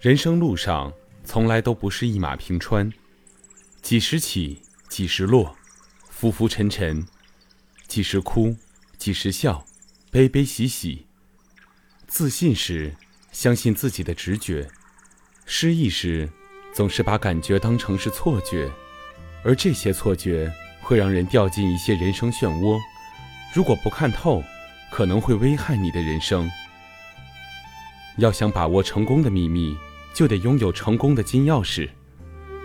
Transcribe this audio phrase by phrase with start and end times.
[0.00, 0.90] 人生路上
[1.24, 2.90] 从来都不是一马平川，
[3.82, 5.54] 几时起，几时落，
[6.08, 7.06] 浮浮沉沉，
[7.86, 8.56] 几时哭，
[8.96, 9.62] 几时笑，
[10.10, 11.06] 悲悲喜喜。
[12.06, 12.96] 自信时，
[13.30, 14.66] 相信自己的直觉；
[15.44, 16.26] 失意时，
[16.72, 18.70] 总是把感觉当成是错觉，
[19.44, 22.80] 而这些错觉会让人掉进一些人生漩涡。
[23.52, 24.42] 如果不看透，
[24.90, 26.50] 可能会危害你的人生。
[28.16, 29.76] 要想把握成功的秘密。
[30.20, 31.88] 就得拥有成功的金钥匙，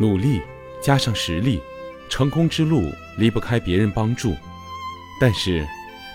[0.00, 0.42] 努力
[0.82, 1.60] 加上实力，
[2.08, 4.34] 成功之路离不开别人帮助，
[5.20, 5.64] 但是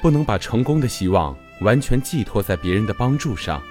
[0.02, 3.64] 不能把成功的希望完全寄托在别人的帮助上，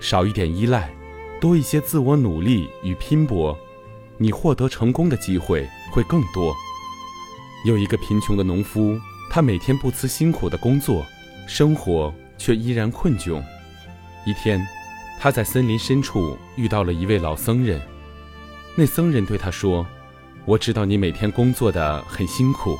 [0.00, 0.90] 少一点依赖，
[1.38, 3.54] 多一些自我努力与拼搏，
[4.16, 6.56] 你获得成功的机会会更多。
[7.66, 8.98] 有一个贫穷的农夫，
[9.30, 11.04] 他每天不辞辛苦的工作，
[11.46, 13.42] 生活却依然困窘。
[14.24, 14.66] 一天。
[15.20, 17.80] 他在森林深处遇到了一位老僧人，
[18.76, 19.84] 那僧人对他说
[20.46, 22.76] ：“我知道你每天工作的很辛苦，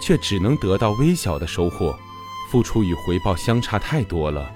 [0.00, 1.98] 却只能得到微小的收获，
[2.48, 4.48] 付出与回报相差太多了。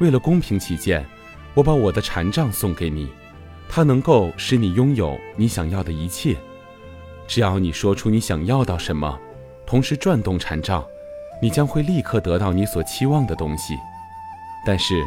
[0.00, 1.06] 为了公平起见，
[1.54, 3.08] 我把我的禅杖送给你，
[3.68, 6.36] 它能够使你拥有你想要的一切。
[7.28, 9.16] 只要你说出你想要到什么，
[9.64, 10.84] 同时转动禅杖，
[11.40, 13.74] 你将会立刻得到你所期望的东西。
[14.66, 15.00] 但是，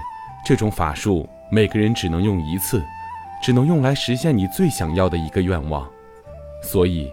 [0.45, 2.83] 这种法术。”每个人只能用一次，
[3.41, 5.89] 只能用来实现你最想要的一个愿望，
[6.61, 7.11] 所以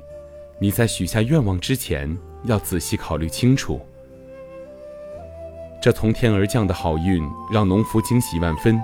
[0.59, 3.81] 你在许下愿望之前要仔细考虑清楚。
[5.81, 8.79] 这从天而降的好运让农夫惊喜万分，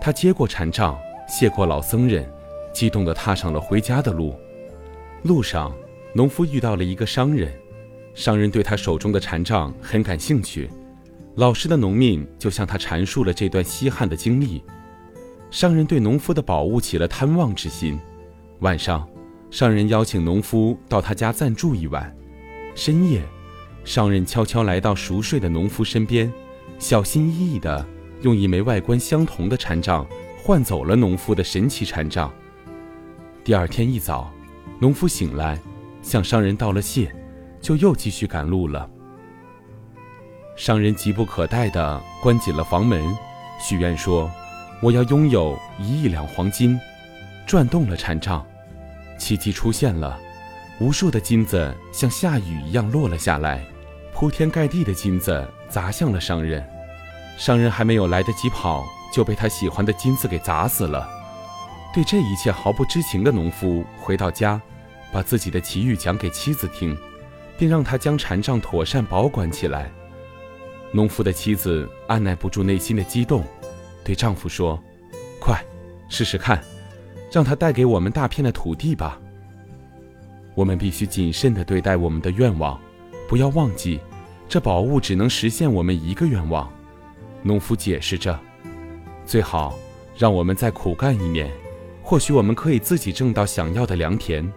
[0.00, 2.30] 他接过禅杖，谢过老僧人，
[2.72, 4.34] 激动地踏上了回家的路。
[5.22, 5.72] 路上，
[6.12, 7.50] 农夫遇到了一个商人，
[8.12, 10.68] 商人对他手中的禅杖很感兴趣，
[11.36, 14.62] 老实的农民就向他阐述了这段稀罕的经历。
[15.52, 18.00] 商人对农夫的宝物起了贪望之心。
[18.60, 19.06] 晚上，
[19.50, 22.10] 商人邀请农夫到他家暂住一晚。
[22.74, 23.22] 深夜，
[23.84, 26.32] 商人悄悄来到熟睡的农夫身边，
[26.78, 27.86] 小心翼翼地
[28.22, 30.06] 用一枚外观相同的禅杖
[30.42, 32.32] 换走了农夫的神奇禅杖。
[33.44, 34.32] 第二天一早，
[34.78, 35.60] 农夫醒来，
[36.00, 37.14] 向商人道了谢，
[37.60, 38.88] 就又继续赶路了。
[40.56, 43.14] 商人急不可待地关紧了房门，
[43.60, 44.30] 许愿说。
[44.82, 46.76] 我要拥有一亿两黄金，
[47.46, 48.44] 转动了禅杖，
[49.16, 50.18] 奇迹出现了，
[50.80, 53.64] 无数的金子像下雨一样落了下来，
[54.12, 56.68] 铺天盖地的金子砸向了商人，
[57.38, 58.84] 商人还没有来得及跑，
[59.14, 61.08] 就被他喜欢的金子给砸死了。
[61.94, 64.60] 对这一切毫不知情的农夫回到家，
[65.12, 66.98] 把自己的奇遇讲给妻子听，
[67.56, 69.92] 并让他将禅杖妥善保管起来。
[70.90, 73.44] 农夫的妻子按耐不住内心的激动。
[74.04, 74.78] 对丈夫说
[75.40, 75.62] ：“快，
[76.08, 76.62] 试试看，
[77.30, 79.20] 让他带给我们大片的土地吧。
[80.54, 82.78] 我们必须谨慎地对待我们的愿望，
[83.28, 84.00] 不要忘记，
[84.48, 86.70] 这宝物只能实现我们一个愿望。”
[87.42, 88.38] 农夫解释着
[89.24, 89.74] ：“最好
[90.16, 91.50] 让我们再苦干一年，
[92.02, 94.50] 或许我们可以自己挣到想要的良田。”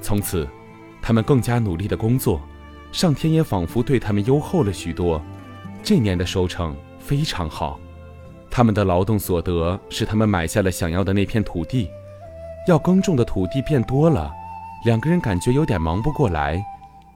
[0.00, 0.46] 从此，
[1.02, 2.40] 他们更加努力地工作，
[2.92, 5.20] 上天也仿佛对他们优厚了许多。
[5.82, 7.80] 这年的收成非常好。
[8.50, 11.90] 他们的劳动所得使他们买下了想要的那片土地，
[12.66, 14.32] 要耕种的土地变多了，
[14.84, 16.62] 两个人感觉有点忙不过来。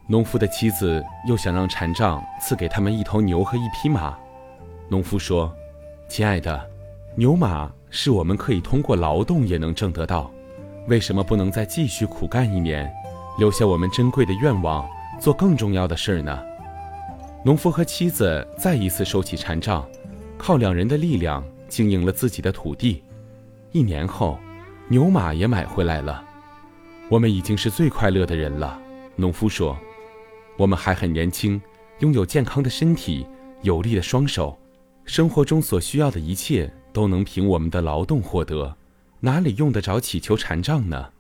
[0.07, 4.15] 农夫的妻子又想让禅杖赐给他们一头牛和一匹马。
[4.89, 5.51] 农夫说
[6.09, 6.69] ：“亲爱的，
[7.15, 10.31] 牛马是我们可以通过劳动也能挣得到，
[10.89, 12.93] 为什么不能再继续苦干一年，
[13.39, 14.87] 留下我们珍贵的愿望，
[15.21, 16.43] 做更重要的事儿呢？”
[17.45, 19.85] 农夫和妻子再一次收起禅杖。
[20.45, 23.01] 靠两人的力量经营了自己的土地，
[23.71, 24.41] 一年后，
[24.89, 26.21] 牛马也买回来了。
[27.09, 28.77] 我们已经是最快乐的人了，
[29.15, 29.79] 农夫说。
[30.57, 31.63] 我们还很年轻，
[32.01, 33.25] 拥有健康的身体、
[33.61, 34.59] 有力的双手，
[35.05, 38.77] 生活中所需要的一切都能凭我们的劳动获得，
[39.21, 41.11] 哪里用得着祈求禅杖呢？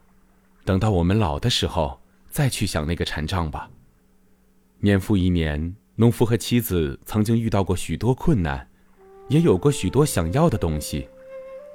[0.64, 3.70] 等到我们老的时候，再去想那个禅杖吧。
[4.80, 8.66] 年复一年，农夫和妻子曾经遇到过许多困难。
[9.28, 11.08] 也有过许多想要的东西，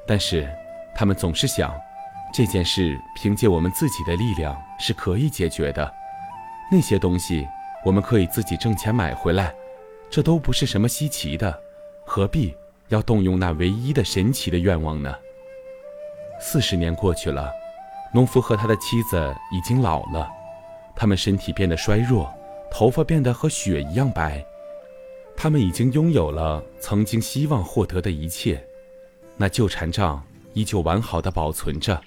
[0.05, 0.47] 但是
[0.95, 1.73] 他们总是想，
[2.33, 5.91] 这件事凭借我们自己的力量是可以解决的。
[6.71, 7.47] 那些东西
[7.85, 9.53] 我们可以自己挣钱买回来，
[10.09, 11.59] 这都不是什么稀奇的，
[12.05, 12.55] 何必
[12.89, 15.15] 要动用那唯一的神奇的愿望呢？
[16.39, 17.51] 四十年过去了，
[18.13, 20.29] 农夫和他的妻子已经老了，
[20.95, 22.31] 他们身体变得衰弱，
[22.69, 24.45] 头发变得和雪一样白。
[25.39, 28.61] 他们已经拥有了曾经希望获得的一切，
[29.37, 30.21] 那旧禅杖
[30.55, 32.01] 依旧完好的保存着，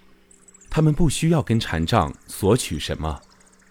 [0.68, 3.20] 他们不需要跟禅杖索取什么，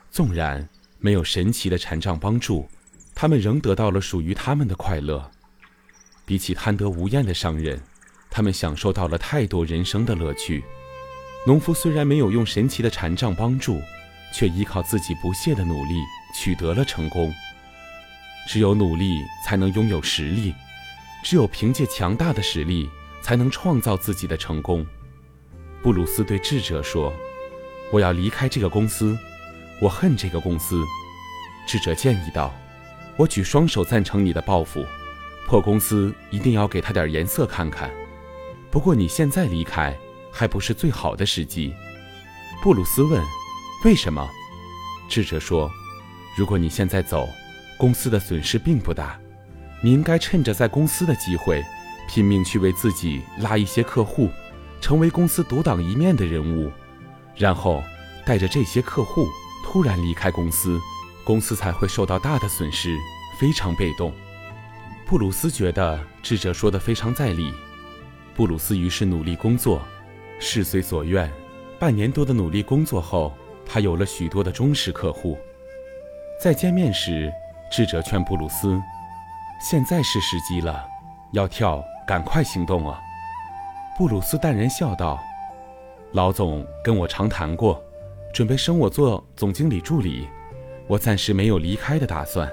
[0.09, 0.67] 纵然
[0.97, 2.69] 没有神奇的禅杖帮助，
[3.13, 5.29] 他们仍得到了属于他们的快乐。
[6.25, 7.81] 比起贪得无厌的商人，
[8.29, 10.63] 他们享受到了太多人生的乐趣。
[11.45, 13.81] 农夫虽然没有用神奇的禅杖帮助，
[14.33, 15.95] 却依靠自己不懈的努力
[16.33, 17.33] 取得了成功。
[18.49, 20.55] 只有努力才能拥有实力，
[21.23, 22.89] 只有凭借强大的实力
[23.21, 24.83] 才能创造自己的成功。
[25.83, 27.13] 布鲁斯对智者说
[27.93, 29.15] ：“我要离开这个公司，
[29.79, 30.83] 我恨这个公司。”
[31.67, 32.51] 智者建议道
[33.17, 34.83] ：“我举双手赞成你的抱负，
[35.45, 37.91] 破公司一定要给他点颜色看看。
[38.71, 39.95] 不过你现在离开。”
[40.31, 41.73] 还不是最好的时机，
[42.61, 43.19] 布鲁斯问
[43.83, 44.29] ：“为什么？”
[45.09, 45.69] 智者说
[46.37, 47.27] ：“如果你现在走，
[47.79, 49.17] 公司的损失并不大。
[49.81, 51.63] 你应该趁着在公司的机会，
[52.09, 54.29] 拼命去为自己拉一些客户，
[54.81, 56.69] 成为公司独当一面的人物，
[57.37, 57.81] 然后
[58.25, 59.25] 带着这些客户
[59.63, 60.77] 突然离开公司，
[61.23, 62.97] 公司才会受到大的损失，
[63.39, 64.13] 非常被动。”
[65.07, 67.53] 布鲁斯觉得智者说的非常在理。
[68.35, 69.81] 布鲁斯于是努力工作。
[70.41, 71.31] 事随所愿，
[71.79, 73.33] 半年多的努力工作后，
[73.65, 75.37] 他有了许多的忠实客户。
[76.41, 77.29] 在见面时，
[77.69, 78.81] 智者劝布鲁斯
[79.61, 80.87] ：“现在是时机了，
[81.33, 82.99] 要跳，赶快行动啊！”
[83.95, 85.19] 布鲁斯淡然笑道
[86.13, 87.81] ：“老总跟我长谈过，
[88.33, 90.27] 准备升我做总经理助理，
[90.87, 92.49] 我暂时没有离开的打算。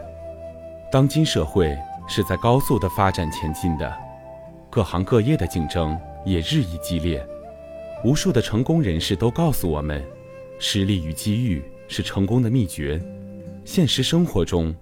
[0.92, 1.76] 当今社会
[2.06, 3.96] 是在高速的发展前进的，
[4.68, 7.26] 各行各业的竞争也日益激烈。”
[8.04, 10.04] 无数的成功人士都告诉我们，
[10.58, 13.00] 实力与机遇是成功的秘诀。
[13.64, 14.72] 现实生活中，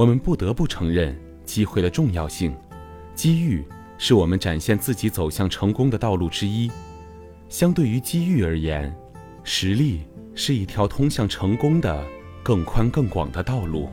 [0.00, 1.14] 我们不得不承认
[1.44, 2.56] 机会的重要性。
[3.14, 3.62] 机遇
[3.98, 6.72] 是我们展现自己走向成功的道路之一。
[7.50, 8.96] 相对于机遇而言，
[9.44, 10.00] 实力
[10.34, 12.02] 是一条通向成功的
[12.42, 13.90] 更宽更广的道路。